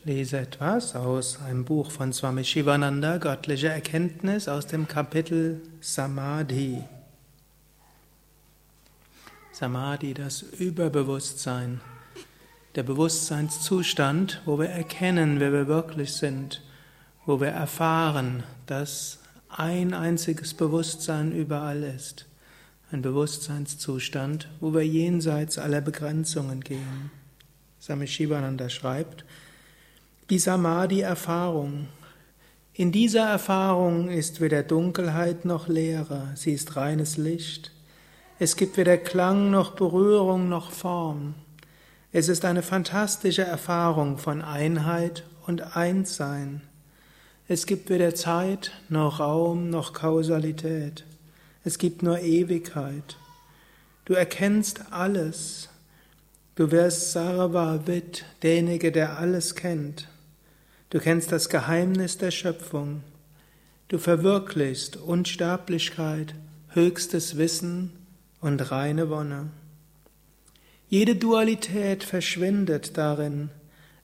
Ich 0.00 0.04
lese 0.04 0.38
etwas 0.38 0.94
aus 0.94 1.40
einem 1.42 1.64
Buch 1.64 1.90
von 1.90 2.12
Swami 2.12 2.44
Shivananda, 2.44 3.18
Göttliche 3.18 3.68
Erkenntnis, 3.68 4.46
aus 4.46 4.68
dem 4.68 4.86
Kapitel 4.86 5.60
Samadhi. 5.80 6.84
Samadhi, 9.50 10.14
das 10.14 10.42
Überbewusstsein, 10.42 11.80
der 12.76 12.84
Bewusstseinszustand, 12.84 14.40
wo 14.44 14.60
wir 14.60 14.68
erkennen, 14.68 15.40
wer 15.40 15.52
wir 15.52 15.66
wirklich 15.66 16.12
sind, 16.12 16.62
wo 17.26 17.40
wir 17.40 17.48
erfahren, 17.48 18.44
dass 18.66 19.18
ein 19.48 19.94
einziges 19.94 20.54
Bewusstsein 20.54 21.32
überall 21.32 21.82
ist. 21.82 22.26
Ein 22.92 23.02
Bewusstseinszustand, 23.02 24.48
wo 24.60 24.72
wir 24.72 24.86
jenseits 24.86 25.58
aller 25.58 25.80
Begrenzungen 25.80 26.60
gehen. 26.60 27.10
Swami 27.80 28.06
Shivananda 28.06 28.68
schreibt, 28.68 29.24
die 30.30 30.38
Samadhi-Erfahrung. 30.38 31.88
In 32.74 32.92
dieser 32.92 33.26
Erfahrung 33.26 34.10
ist 34.10 34.42
weder 34.42 34.62
Dunkelheit 34.62 35.46
noch 35.46 35.68
Leere, 35.68 36.32
sie 36.34 36.52
ist 36.52 36.76
reines 36.76 37.16
Licht. 37.16 37.72
Es 38.38 38.56
gibt 38.56 38.76
weder 38.76 38.98
Klang 38.98 39.50
noch 39.50 39.72
Berührung 39.72 40.50
noch 40.50 40.70
Form. 40.70 41.34
Es 42.12 42.28
ist 42.28 42.44
eine 42.44 42.62
fantastische 42.62 43.42
Erfahrung 43.42 44.18
von 44.18 44.42
Einheit 44.42 45.24
und 45.46 45.76
Einssein. 45.76 46.60
Es 47.48 47.64
gibt 47.64 47.88
weder 47.88 48.14
Zeit 48.14 48.72
noch 48.90 49.20
Raum 49.20 49.70
noch 49.70 49.94
Kausalität. 49.94 51.04
Es 51.64 51.78
gibt 51.78 52.02
nur 52.02 52.20
Ewigkeit. 52.20 53.16
Du 54.04 54.12
erkennst 54.12 54.92
alles. 54.92 55.70
Du 56.54 56.70
wirst 56.70 57.12
Sarva 57.12 57.86
Vid, 57.86 58.26
derjenige, 58.42 58.92
der 58.92 59.18
alles 59.18 59.54
kennt. 59.54 60.08
Du 60.90 61.00
kennst 61.00 61.32
das 61.32 61.50
Geheimnis 61.50 62.16
der 62.16 62.30
Schöpfung. 62.30 63.02
Du 63.88 63.98
verwirklichst 63.98 64.96
Unsterblichkeit, 64.96 66.34
höchstes 66.68 67.36
Wissen 67.36 67.92
und 68.40 68.70
reine 68.70 69.10
Wonne. 69.10 69.50
Jede 70.88 71.14
Dualität 71.16 72.04
verschwindet 72.04 72.96
darin. 72.96 73.50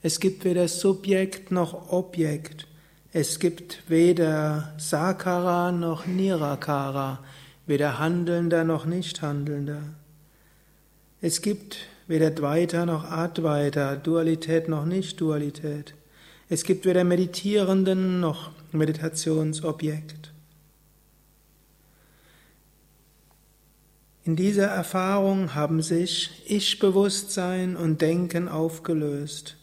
Es 0.02 0.20
gibt 0.20 0.44
weder 0.44 0.68
Subjekt 0.68 1.50
noch 1.50 1.90
Objekt. 1.90 2.66
Es 3.14 3.38
gibt 3.38 3.88
weder 3.88 4.74
Sakara 4.76 5.72
noch 5.72 6.04
Nirakara, 6.04 7.24
weder 7.66 7.98
Handelnder 7.98 8.64
noch 8.64 8.84
Nichthandelnder. 8.84 9.82
Es 11.22 11.40
gibt 11.40 11.78
weder 12.06 12.30
Dvaita 12.30 12.84
noch 12.84 13.10
Advaita, 13.10 13.96
Dualität 13.96 14.68
noch 14.68 14.84
Nicht-Dualität. 14.84 15.94
Es 16.48 16.64
gibt 16.64 16.84
weder 16.84 17.04
Meditierenden 17.04 18.20
noch 18.20 18.50
Meditationsobjekt. 18.72 20.32
In 24.24 24.36
dieser 24.36 24.66
Erfahrung 24.66 25.54
haben 25.54 25.82
sich 25.82 26.42
Ich-Bewusstsein 26.46 27.76
und 27.76 28.00
Denken 28.00 28.48
aufgelöst. 28.48 29.56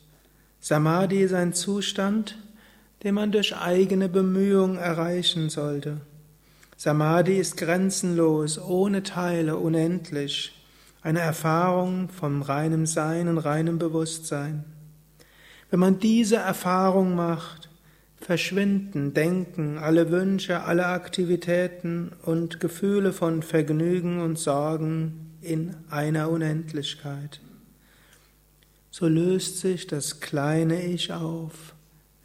Samadhi 0.59 1.23
ist 1.23 1.33
ein 1.33 1.53
Zustand, 1.53 2.37
den 3.03 3.15
man 3.15 3.31
durch 3.31 3.57
eigene 3.57 4.07
Bemühung 4.07 4.77
erreichen 4.77 5.49
sollte. 5.49 6.01
Samadhi 6.77 7.37
ist 7.37 7.57
grenzenlos, 7.57 8.59
ohne 8.59 9.01
Teile, 9.01 9.57
unendlich, 9.57 10.51
eine 11.01 11.19
Erfahrung 11.19 12.09
vom 12.09 12.43
reinem 12.43 12.85
Sein 12.85 13.27
und 13.27 13.39
reinem 13.39 13.79
Bewusstsein. 13.79 14.63
Wenn 15.71 15.79
man 15.79 15.99
diese 15.99 16.35
Erfahrung 16.35 17.15
macht, 17.15 17.69
verschwinden, 18.19 19.13
denken, 19.13 19.77
alle 19.77 20.11
Wünsche, 20.11 20.63
alle 20.63 20.87
Aktivitäten 20.87 22.11
und 22.23 22.59
Gefühle 22.59 23.13
von 23.13 23.41
Vergnügen 23.41 24.19
und 24.19 24.37
Sorgen 24.37 25.31
in 25.41 25.75
einer 25.89 26.29
Unendlichkeit. 26.29 27.39
So 28.91 29.07
löst 29.07 29.59
sich 29.59 29.87
das 29.87 30.19
kleine 30.19 30.85
Ich 30.85 31.13
auf, 31.13 31.73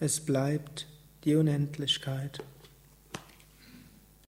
es 0.00 0.20
bleibt 0.20 0.88
die 1.22 1.36
Unendlichkeit. 1.36 2.40